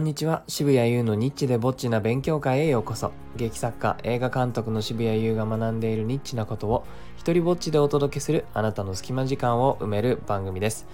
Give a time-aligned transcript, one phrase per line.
[0.00, 0.42] んにちは。
[0.48, 3.12] 渋谷優のニッチでぼっちな勉強会へようこそ。
[3.36, 6.86] 劇作家映画監督の渋谷優が学んでいるニッチなことを
[7.18, 10.86] 一人ぼっちでお届けするあなたの隙間時間を埋める番組です、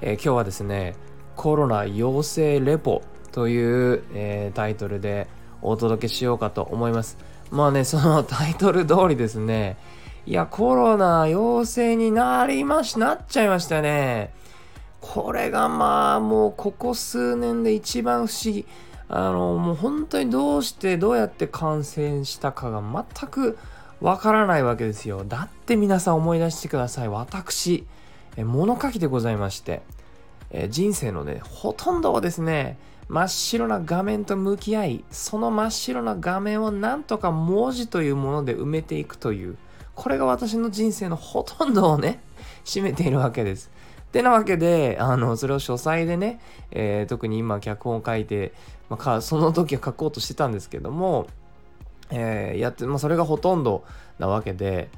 [0.00, 0.94] えー今日はですね
[1.34, 3.02] コロナ陽性レポ
[3.32, 5.26] という、えータイトルで
[5.60, 7.18] お届けしようかと思います。
[7.50, 9.76] まあねそのタイトル通りですね
[10.24, 14.32] いやコロナ陽性になりましなっちゃいましたね。
[15.02, 18.64] これがまあもうここ数年で一番不思議。
[19.08, 23.58] あのもう本当にどうしてどうやって感染したかが全く
[24.00, 25.24] わからないわけですよ。
[25.24, 27.08] だって皆さん思い出してください。
[27.08, 27.84] 私
[28.36, 29.82] え物書きでございまして。
[30.50, 39.56] え人生のねほとんどをですね真っ白な画面と向き合いその真っ白な画面をなんとか文字というもので埋めていくという。
[39.94, 42.20] これが私の人生のほとんどをね
[42.64, 43.70] 占めているわけです。
[44.12, 48.52] てなわけで、あの、それを書斎でね、えー特に今脚本を書いて、
[48.88, 51.26] まあか、その時は書こうとしてたんですけども、
[52.10, 53.84] えーやって、まあ、それがほとんど
[54.18, 54.90] なわけで、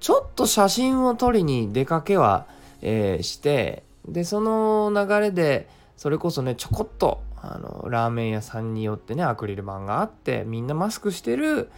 [0.00, 2.46] ちょっと写真を撮りに出かけは、
[2.80, 11.70] えーして、で、その流れで、それこそね、ちょこっと、あの、ラーメン屋さんによってね、アクリル板があって、みんなマスクしてる、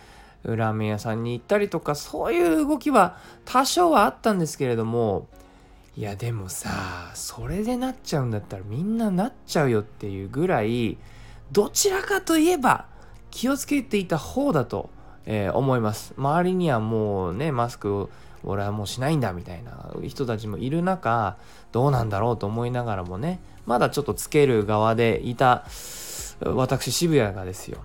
[0.45, 5.29] ラーメン屋さんに行ったりとか、そういう動きは多少はあったんですけれども、
[5.97, 10.99] いやでもさそれでなっちゃうんだったらみんななっちゃうよっていうぐらい
[11.53, 12.85] どちらかといえば
[13.31, 14.91] 気をつけていた方だと、
[15.25, 16.15] えー思います。
[16.17, 18.11] 周りにはもうねマスクを
[18.45, 21.37] 俺はもうしないんだみたいな人たちもいる中
[21.73, 25.65] どうなんだろうと思いながらもねまだちょっとつける側でいた
[26.41, 27.79] 私渋谷がですよ。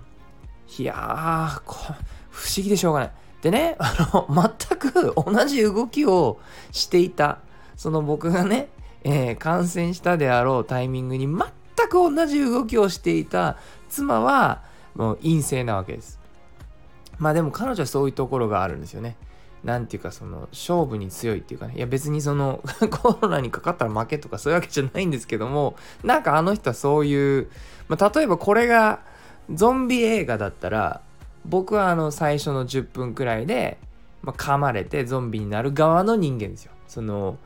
[0.78, 1.76] いやーこ
[2.30, 3.10] 不思議でしょうがない。
[3.40, 4.26] でねあの
[4.68, 6.38] 全く同じ動きを
[6.70, 7.38] していた
[7.82, 8.68] その僕がね、
[9.02, 11.38] えー感染したであろうタイミングに全
[11.88, 13.56] く同じ動きをしていた
[13.88, 14.62] 妻は
[14.94, 16.20] もう陰性なわけです。
[17.18, 19.16] まあでも彼女はそういうところがあるんですよね。
[19.64, 22.62] なんていうかその勝負に強いっていうかねいや別にその
[23.02, 27.48] コロナにかかったら負けとかそういうわけじゃないんですけどもなんかあの人はそういう、
[27.88, 29.00] まあ、例えばこれが
[29.52, 31.00] ゾンビ映画だったら
[31.44, 33.78] 僕はあの最初の10分くらいで、
[34.22, 36.72] まあ、噛まれてゾンビになる側の人間ですよ。
[36.86, 37.38] その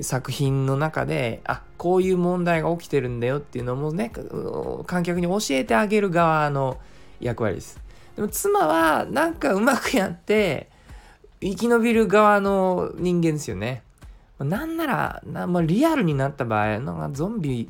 [0.00, 4.10] 作品の中であこういう問題が起きてるんだよっていうのもね
[4.86, 6.78] 観客に教えてあげる側の
[7.20, 7.80] 役割です。
[8.16, 10.68] でも妻はなんかうまくやって
[11.40, 13.82] 生き延びる側の人間ですよね。
[14.38, 17.68] まなんならな、まあ、リアルになった場合なんかゾンビ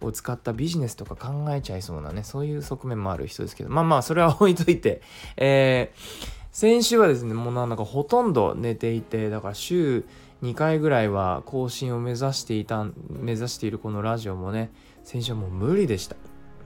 [0.00, 3.70] を使ったビジネスとか考えちゃいそうなねそういう側面もある人ですけど。
[3.70, 5.02] まあまあそれは置いといて。
[5.36, 10.04] えー先週はですねもうなんかほとんど寝ていてだから週
[10.42, 14.70] 2回ぐらいは更新を目指していた目指しているこのラジオもね
[15.02, 16.16] 先週はもう無理でした。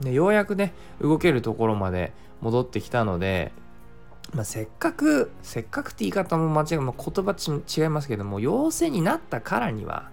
[0.01, 3.51] でようやくね動けるところまで戻ってきたので、
[4.33, 10.11] まあ、せっかくせっかくって言い方も間違い、まあ、言葉違いますけども陽性になったからには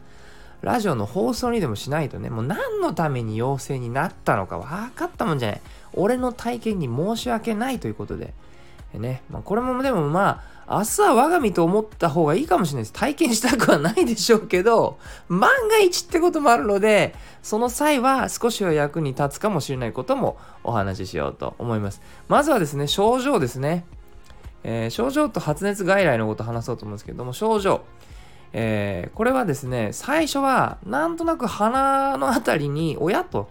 [0.62, 5.60] ラジオの放送にでもしないとねもう何のために陽性になったのか分かったもんじゃない。
[5.94, 8.32] 俺の体験に申し訳ないということで
[8.93, 12.92] でね、まあ、これもでもまあ明日は我が身と思った方がいいかもしれないです。
[12.92, 14.98] 体験したくはないでしょうけど
[15.28, 22.00] 万が一ってこともあるのでその際は少しは役に立つかもしれないこともお話ししようと思います。
[22.28, 23.84] まずはですね症状ですね、
[24.62, 27.82] えー症状と発熱外来のことを話そうと思うんですけども症状。
[28.52, 33.50] えーこれはですね最初はなんとなく鼻のあたりに親と。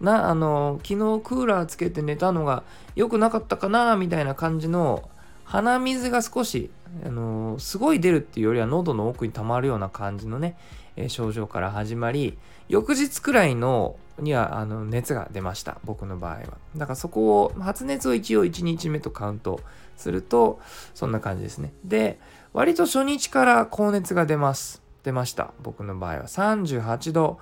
[0.00, 2.64] なあの昨日クーラーつけて寝たのが
[2.96, 5.08] 良くなかったかなみたいな感じの
[5.44, 6.70] 鼻水が少し
[7.04, 10.56] あのすごい出るっていうよりは喉の奥に溜まるような感じのね、
[10.96, 12.38] えー症状から始まり
[12.68, 16.42] 翌日くらいのにはあの熱が出ました僕の場合は。
[16.76, 19.60] だからそこを発熱を一応1日目とカウント
[19.96, 20.60] すると
[20.94, 21.72] そんな感じですね。
[21.84, 22.18] で
[22.52, 26.22] 割と初日から高熱が出ます出ました僕の場合は。
[26.26, 27.38] 38度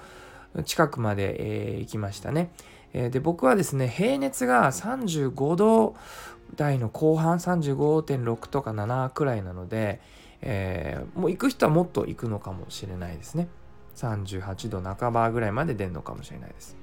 [0.65, 2.51] 近くまで、えー行きましたね。
[2.93, 5.97] えーで僕はですね平熱が35度
[6.57, 10.01] 台の後半35.6とか7くらいなので、
[10.43, 13.49] えーもう行く人はもっと行くのかもしれないですね。
[13.97, 16.77] 38度半ばぐらいまで出るのかもしれないです。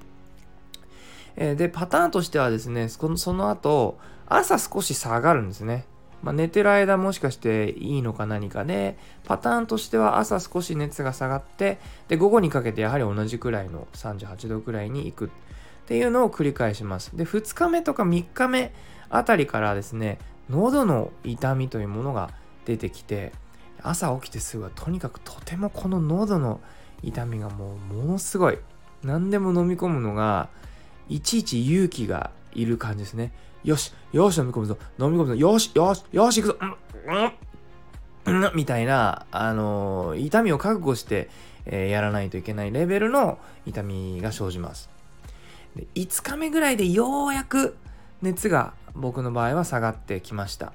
[1.36, 5.86] えーでパターンとしてはですねそのその後朝少し下がるんですね。
[6.24, 11.78] まあ、寝てる間もしかしていいのか何かでパターンとしては朝少し熱が下がって
[12.08, 15.32] で午後にかけてやはり同じくらいの38度くらいに行く
[15.88, 18.74] っていうのを繰り返しますで2日目とか3日目
[19.10, 20.20] あたりからですね
[20.50, 22.30] 喉の痛みというものが
[22.66, 23.32] 出てきて
[23.82, 26.60] 朝起きてすぐはとにかくとてもこの喉の
[27.04, 28.58] 痛みがもうものすごい
[29.02, 30.50] 何でも飲み込むのが
[31.08, 33.32] いちいち勇気がいる感じですね。
[33.64, 36.68] よし、よし、飲み込むぞ、飲み込むぞ、よし、よし、よし、行くぞ、
[38.26, 41.30] うん、うん、みたいな、あのー、痛みを覚悟して、
[41.66, 44.90] えー、やらないといけないレベルの痛みが生じます。
[45.78, 47.78] で5日目ぐらいでようやく
[48.22, 50.74] 熱が僕の場合は下がってきました。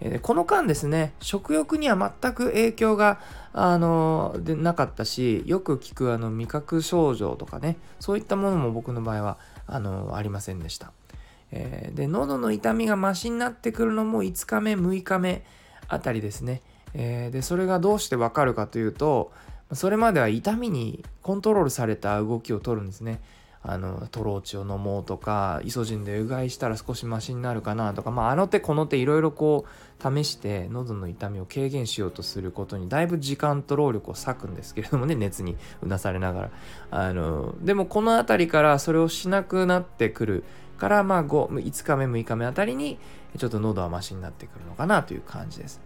[0.00, 3.20] えこの間ですね食欲には全く影響が
[3.52, 10.92] あのでなかったしよく聞くあの味覚症状とかねそういったものも僕の場合はあのありませんでした、
[11.52, 15.44] えー、で喉の痛みがマシになってくるのも5日目6日目
[15.88, 16.62] あたりですね、
[16.92, 19.32] えー、でそれがどうしてわかるかというと
[19.72, 23.20] それまでは痛みにコントロールされた動きを取るんですね。
[23.66, 36.50] あのトローチを飲もうとかイソジンでうがいしたら少しマシになるかなとか、まあ、あの手この手いろいろこう試して喉の痛みを軽減しようとすることにだいぶ時間と労力を割くんですけれどもね熱にうなされながら。
[36.90, 40.44] あのでもこの辺りからそれをしなくなってくる
[40.76, 42.98] からまあ 5, 5日目6日目あたりに
[43.38, 45.80] ちょっと喉はマシになってくるのかなという感じです、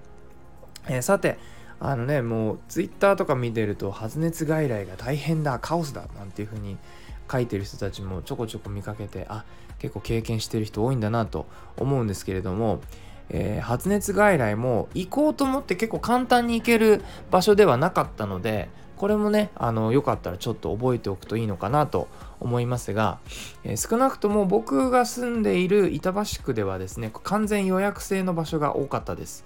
[0.88, 1.38] えー、さて
[1.80, 6.76] あのねもうツイッターとか見てると発熱外来が大変だカオスだなんていうふうに
[7.30, 9.44] 書いてる人たちもちょこちょこ見かけてあ
[9.78, 11.46] 結構経験してる人多いんだなと
[11.76, 12.80] 思うんですけれども、
[13.30, 22.08] えー、発熱外来も行こうと思って結構簡単に行ける場所ではなかったのでこれもねあのよかったらちょっと覚えておくといいのかなと
[22.40, 23.18] 思いますが、
[23.62, 29.44] えー、少なくとも僕が住んでいる板橋区ではですね完全予約制の場所が多かったです。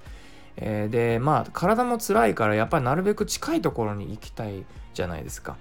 [0.57, 4.65] え、でまあ体も辛いからやっぱりなるべく近いところに行きたい
[4.95, 5.57] じゃないですか。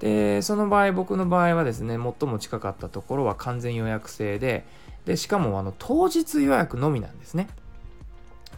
[0.00, 4.64] でその場合僕の場合はですね最も近かったところは完全予約制で
[5.04, 7.48] でしかもあの当日予約のみなんですね。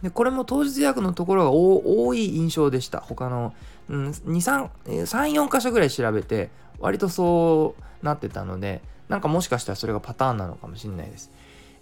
[0.03, 2.99] でこれも当日予約のところが多い印象でした。
[2.99, 3.53] 他の、
[3.89, 6.49] うん、34箇所ぐらい調べて
[6.79, 11.31] 割とそうなってたのでなんかもしかしたらそれがパターンなのかもしれないです、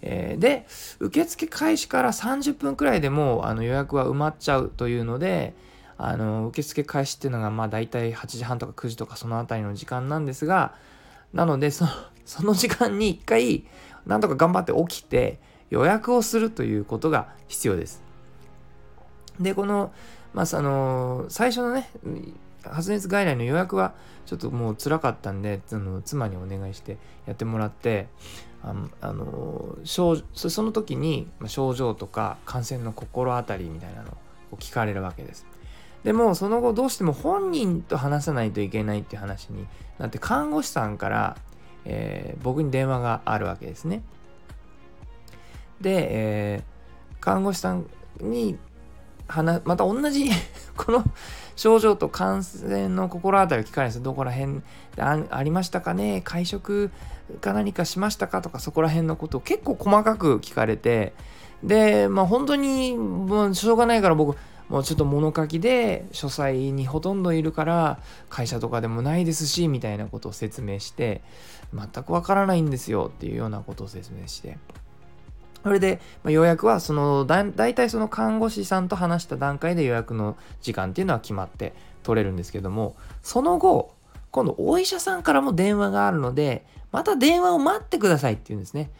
[0.02, 0.66] え、で
[0.98, 5.54] 受付開始から30分くらいでもあの予約は埋まっちゃうというので
[6.02, 10.74] あの受付開始っていうのがまあ大体8時半とか9時とかその辺りの時間なんですが
[11.34, 11.84] なのでそ
[12.38, 13.66] の時間に1回
[14.06, 15.38] なんとか頑張って起きて
[15.68, 18.02] 予約をするということが必要です。
[19.38, 19.92] でこの,、
[20.32, 21.90] まあ、あの最初のね
[22.62, 23.92] 発熱外来の予約は
[24.24, 26.96] ちょっともう辛かったんでその妻にお願いして
[27.26, 28.08] やってもらって
[28.62, 34.16] あのあの症その時に症状とか感染の心当たりみたいなの
[34.50, 35.49] を聞かれるわけです。
[36.04, 39.66] でもその後どうしても本人と話さないといけないっていう話に
[39.98, 41.36] なって看護師さんから、
[41.84, 44.02] えー、僕に電話があるわけですね。
[45.80, 47.86] で、えー、看護師さん
[48.20, 48.58] に
[49.28, 50.30] 話また同じ
[50.76, 51.04] この
[51.56, 54.62] 症状と感染の心当たりを聞かれるんですどこら辺
[54.98, 56.22] あありましたかね？
[56.22, 56.90] 会食
[57.40, 58.42] か何かしましたか？
[58.42, 61.12] とかそこら辺のことを結構細かく聞かれて
[61.62, 64.36] でまあ本当にもうしょうがないから僕
[64.70, 71.22] もうちょっと物書きで書斎にほとんどいるから会社とかでもないですしみたいなことを説明して
[71.74, 74.58] 全くわからないんですよっていうようなことを説明して
[75.64, 81.74] それで、まあ、予約はそのだ大体その看護師さんと話した段階で予約の時間っていうのは決まって
[82.04, 83.92] 取れるんですけどもその後
[84.30, 88.90] 今度お医者さんからも電話があるのでまた電話を待ってくださいっていうんですね。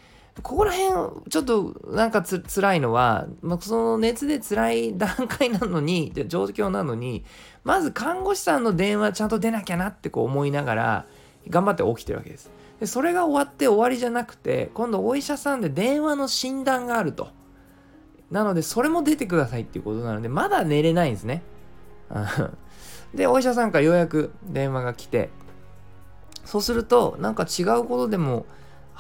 [0.43, 7.25] ここら辺ちょっとなんかつ辛いのは、まあ、その熱で辛い段階なのに 状況なのに
[7.65, 11.07] まず看護師さんの電話ちゃんと出なきゃなってこう思いながら
[11.49, 12.51] 頑張って起きてるわけです。
[12.81, 17.29] でそれが終わって終わりじゃなくて今度お医者さんで電話の診断があると。
[18.31, 21.43] なのでそれも出てくださいっていうことなのでまだ寝れないんですね。
[23.15, 25.31] でお医者さんからようやく電話が来て
[26.45, 28.47] そうするとなんか違うことでも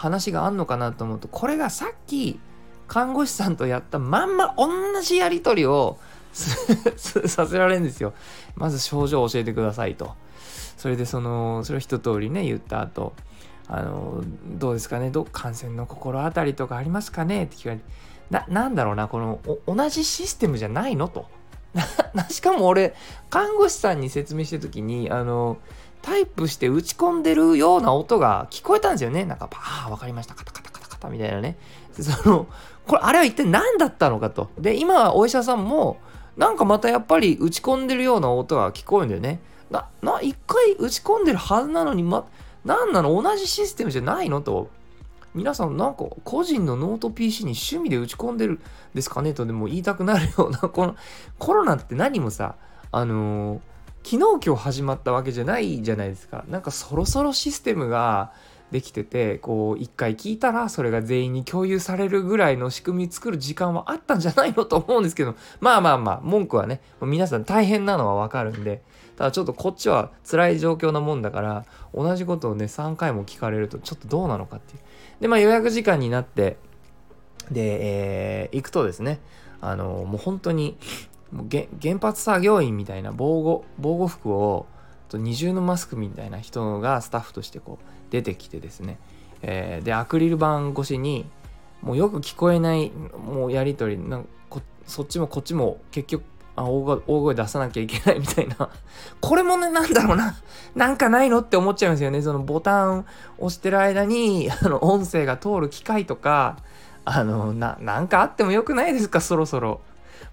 [0.01, 2.41] 話があんのかなと思うとこれがさっき
[2.89, 4.69] 看護師さんとやったまんま同
[5.03, 5.99] じやり取りを
[6.33, 8.15] させられるんですよ。
[8.57, 10.15] まず症状を教えてくださいと。
[10.77, 13.13] それでそのそれを一通りね言った後
[13.69, 14.25] あの
[14.59, 15.11] どうですかね？
[15.11, 17.45] ど感染の心当たりとかありますかね？
[17.45, 17.83] って聞かれて
[18.31, 21.09] ななんだろうなこの同じシステムじゃないの？
[21.09, 21.27] と。
[22.31, 22.95] しかも俺
[23.29, 25.59] 看護師さんに説明してる時にあの
[26.03, 29.25] タイプして打ち込んでるような音が聞こえたんですよね。
[29.25, 30.35] なんか、パー、わかりました。
[30.35, 31.57] カタカタカタカタみたいなね。
[31.93, 32.47] その、
[32.87, 34.51] これ、あれは一体何だったのかと。
[34.59, 35.99] で、今お医者さんも、
[36.37, 39.41] なんかまたやっぱり打ち込んでるような音が聞こえるんだよね。
[39.71, 42.27] な、な、一回打ち込んでるはずなのに、ま、
[42.65, 43.21] なんなの？
[43.23, 44.41] 同じシステムじゃないの？
[44.41, 44.69] と。
[45.33, 48.61] 皆さんなんか個人のノート PC に趣味で打ち込んでるん
[48.95, 49.33] ですかね？
[49.33, 50.97] とでも言いたくなるような、この
[51.39, 52.57] コロナって何もさ、
[52.91, 53.61] あのー
[54.03, 56.45] 昨日今日始まったわけじゃないじゃないですか。
[56.49, 58.33] なんかそろそろシステムが
[58.73, 65.35] できててこう一回聞いたらそれが全員に共有されるぐらいの仕組み作る時間はあったんじゃないのと思うんですけど。
[65.61, 68.83] まあまあまあ文句はね皆さん大変なのはわかるんで。
[69.17, 74.81] ただちょっとこっちは辛い状況なもんだから同じことをね3回も聞かれるとちょっとどうなのかっていう。
[75.21, 76.57] でまあ予約時間になって
[77.51, 79.21] で、えー、行くとですね
[79.61, 80.79] あのもう本当に
[81.33, 81.47] もう
[81.81, 84.67] 原発作業員みたいな防護防護服を
[85.13, 88.99] 二重のマスクみたいな人がスタッフとしてこう出てきてですね、
[89.43, 91.27] えー、でアクリル板越しに
[91.83, 96.25] もうよく聞こえないもうやり取りなんこそっちもこっちも結局
[96.57, 98.69] あ大声出さなきゃいけないみたいな。
[99.21, 100.35] これもねなんだろうな。
[100.75, 102.23] なんかないのって思っちゃうんですよね。
[102.23, 103.07] そのボタン
[103.39, 106.57] 押してる間に あの音声が通る機械とか
[107.05, 109.21] あのななんかあってもよくないですか？
[109.21, 109.81] そろそろ。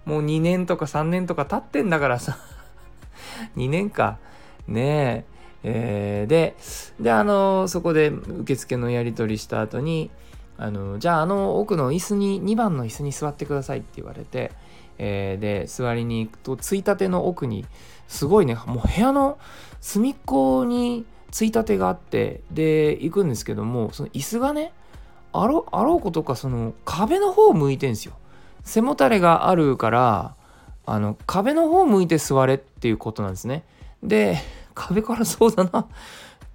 [0.08, 2.38] もう2年とか3年とか経ってんだからさ。
[3.58, 4.18] 2年か。
[4.68, 5.38] ねえ。
[5.64, 6.56] えー、で
[7.00, 10.10] であのそこで受付のやり取りした後に
[10.58, 14.54] あのじゃああの奥の椅子に2番の椅子に座ってくださいって言われて、
[14.98, 17.66] えー、で座りに行くとついたての奥に
[18.08, 19.38] すごいねもう部屋の
[19.82, 24.72] 隅っこについたてがあってで行くんですけどもその椅子がね
[25.34, 28.14] あろあろうことかその壁の方を向いてんですよ。
[28.67, 30.36] 背もたれがあるから
[30.86, 33.63] あの壁の方向いて座れっていうことなんですね。
[34.03, 34.38] で
[34.75, 35.88] 壁からそうだな。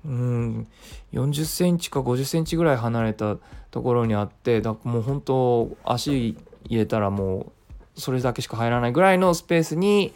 [0.04, 0.66] うん
[1.12, 3.37] 40センチか50センチぐらい離れた
[3.71, 7.52] ところにあってだもう本当足入れたらも
[7.97, 10.12] うそれだけしか入らないぐらいのスペースに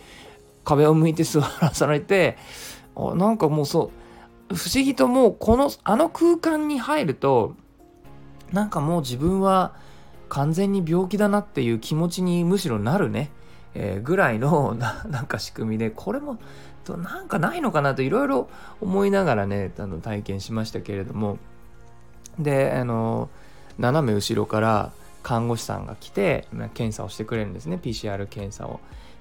[0.64, 2.36] 壁を向いて座らされて
[2.94, 3.90] あなんかもうそ
[4.50, 7.54] う不思議ともうこのあの空間に入ると
[8.52, 9.74] なんかもう自分は
[10.28, 13.30] 完全に病気だなっていう気持ちにむしろなるね、
[13.74, 14.74] えー、ぐらいの
[15.08, 16.38] なんか仕組みでこれも
[16.88, 18.48] なんかないのかなといろいろ
[18.80, 21.38] 思いながらねあの体験しましたけれども。
[22.38, 23.30] であの
[23.78, 24.92] 斜め後ろから
[25.26, 28.78] 看護師さんが来て検査をしてくれるんですね PCR 検査を。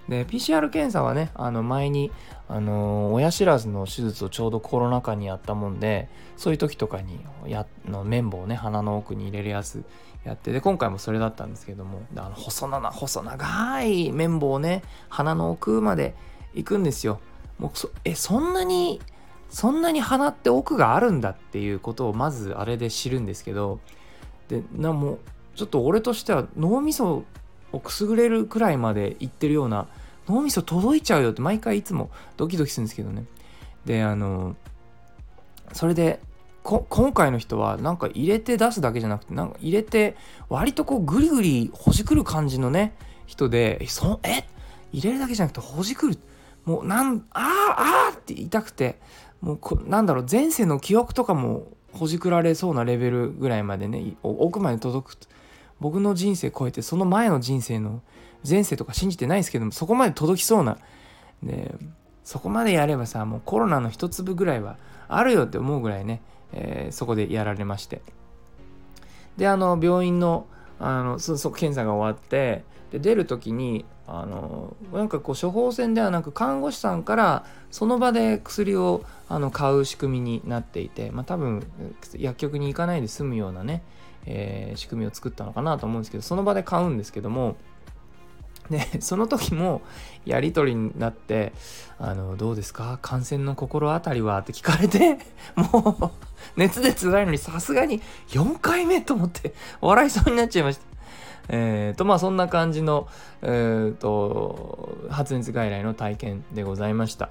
[0.07, 2.11] で PCR 検査はねあの前に
[2.47, 6.07] あの親知らずの手術をちょうどコロナ禍にやったもんで
[6.37, 9.83] そういう時とかにやの綿棒をね鼻の奥に入れるやつ
[10.23, 16.13] やってで今回もそれだったんですけどもあの細な細長い綿棒をね鼻の奥まで
[16.53, 17.19] 行くんですよ。
[17.57, 19.01] もうそえそんなに
[19.49, 23.79] そんなに鼻って奥があるんだっていうことをまずあれで知るんですけど
[24.49, 25.17] でなも
[25.55, 27.25] ちょっと俺としては脳みそ
[27.71, 29.87] をくすぐれるくらいまでいってるような
[30.27, 33.25] 脳みそ届いちゃうよって毎回いつもドキドキするんですけどね。
[33.85, 34.55] であの
[35.73, 36.19] それで
[36.63, 40.15] 今回の人はなんか入れて出すだけじゃなくてなんか入れて
[40.49, 42.95] 割とこうグリグリほじくる感じのね
[43.27, 44.45] 人でそえ？
[44.91, 46.17] 入れるだけじゃなくてほじくる。
[46.63, 48.99] もうなんあああって痛くて
[49.41, 55.17] もうこなんだろう前世の記憶とかもほじくられそうなレベルぐらいまでね奥まで届く。
[55.85, 58.01] 僕の人生超えてその前の人生の
[58.47, 60.79] 前世とか信じてないですけどもそこまで届きそうな
[61.43, 61.75] で
[62.23, 64.77] そこまでやればさもうコロナの一粒ぐらいは
[65.07, 66.23] あるよって思うぐらいね、
[66.53, 68.01] えー、そこでやられまして。
[69.37, 70.47] であの病院の
[70.79, 81.63] あのそそ検査が終わってで出る時にあのなんかこう処方箋ではなく看護師さんからその場で薬をあの買う仕組みになっていて、まあ、多分
[82.17, 83.83] 薬局に行かないで済むようなね、
[84.25, 87.55] えー、仕組みを作ったのかなと思うんですけどその場で買うんですけども
[88.69, 89.81] でその時も
[90.25, 91.53] やり取りになって
[91.99, 92.97] 「あのどうですか？
[93.01, 95.19] 感染の心当たりは?」って聞かれて
[95.55, 100.83] もう熱で辛いのにさすがに4回目と思って笑いそうになっちゃいました。
[101.47, 103.07] えーとまあそんな感じの、
[103.43, 107.29] えーと、発熱外来の体験でございました。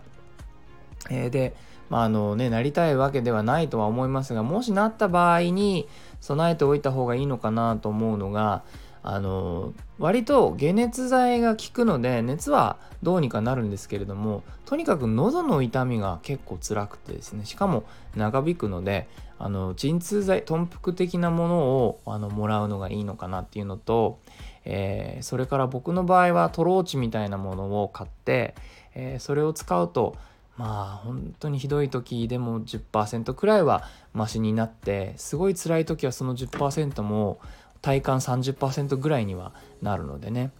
[1.10, 1.56] えー、で
[1.94, 5.86] まああのねなりたいわけではないとは思いますがもしなった場合に
[6.20, 8.64] 備えておいた方がいいのかなと思うのが
[9.04, 17.84] あの割と解熱剤が効くので熱はどうにかなるんですけれどもとにかく喉の痛みが結構辛くてですねしかも
[18.16, 19.06] 長引くので
[19.38, 24.18] あの鎮痛剤豚腹的なものをあのもらうのがいいのかなっていうのと、
[24.64, 28.54] えー、それから僕の場合はトローチみたいなものを買って、
[28.94, 30.16] えー、それを使うと
[30.56, 37.40] まあ本当にひどい時でも10%くらいはマシになってすごい辛い時はその10%も
[37.82, 40.52] 体感30%ぐらいにはなるのでね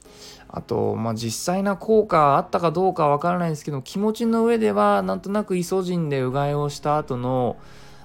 [0.48, 7.56] あと、まあ、実際な効果あったかどうかわからないんですけど気持ちの上ではなんとなくイソジンでうがいをした後の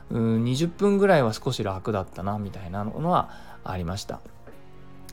[0.10, 3.30] うん20分ぐらいは少し楽だったなみたいなのは
[3.64, 4.22] ありました。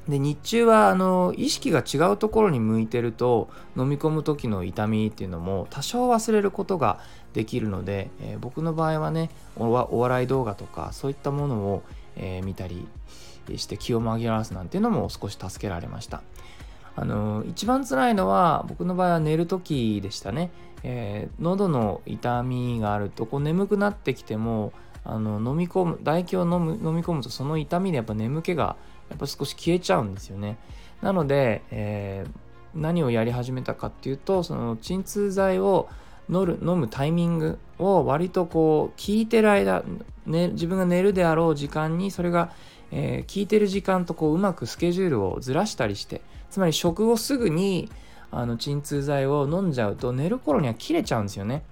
[0.08, 7.00] で日中はあの意識が違うところに向いてると飲み込む時の痛みっていうのも多少忘れることが
[7.32, 11.82] できるので、えー、僕の場合はねお笑い動画とかそういったものを、
[12.16, 12.86] えー、見たり
[13.56, 16.22] して気を紛らわすなんていうのも少し助けられました。
[16.98, 20.50] あの一番辛いのは僕の場合は寝る時でしたね、
[20.82, 24.72] えー、喉の痛みがあるとこう眠くなってきても
[25.08, 28.76] あの飲み込む唾液を飲む飲み込むとその痛みでやっぱ眠気が
[29.08, 30.58] やっぱ少し消えちゃうんですよね。
[31.00, 35.88] なので、えー、何をやり始めたかっていうとその鎮痛剤を
[36.28, 39.84] 飲る飲むタイミングを割とこう聞いてる間、
[40.26, 42.50] ね、自分が寝るであろう時間にそれが、
[42.90, 47.90] えー、聞いてる時間とこううまくスケジュールをずらしたりしてつまり食後すぐに
[48.32, 51.62] あの鎮痛剤を飲んじゃうと寝る頃には切れちゃうんですよね。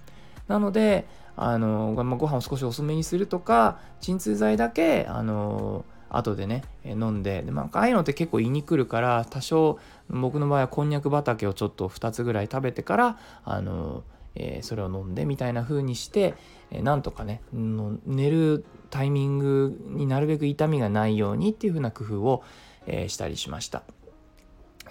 [0.47, 1.05] なので
[1.37, 14.03] あの、ご飯を少し遅めにするとか鎮痛剤だけあの後でね飲んでで、まあ、ああいうのって結構胃にくるから多少僕の場合はこんにゃく畑をちょっと2つぐらい食べてからあの、
[14.35, 16.35] えー、それを飲んでみたいな風にして、
[16.71, 22.43] えー、なんとかね寝るタイミングになるべく痛みがないようにっていう風な工夫を、
[22.87, 23.83] えー、したりしました。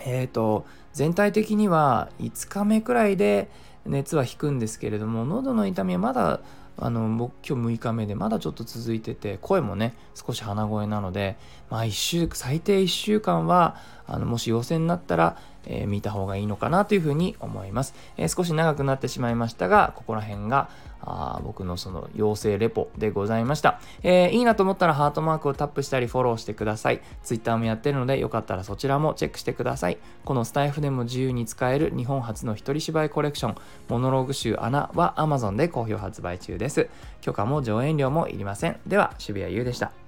[0.04, 3.50] えーと全体的には5日目くらいで
[3.86, 6.40] 熱は引くんですけれども喉の痛みはまだ
[6.76, 11.36] あの僕今日6日目でまだちょっと続いてて声もね少し鼻声なので、
[11.74, 13.74] まあ、1週最低1週間は
[14.06, 20.68] あのもし陽性になったら、えー、見た方がいいのかなというふうに思います、えー、少し長くなってしまいましたがここら辺が
[21.00, 27.02] あ僕のその陽性レポでございました、えー、いいなと思ったらハートマークをタップしたりフォローしてください。
[27.24, 29.98] Twitter もやってるのでよかったらそちらもチェックしてください。
[30.24, 33.56] このスタイフでも自由に使える日本初の一人芝居コレクション
[33.88, 36.88] モノローグ集穴は Amazon で好評発売中です。
[37.20, 38.78] 許可も上演料もいりません。
[38.86, 40.03] では渋谷優でした。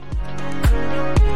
[0.00, 1.27] Thank you.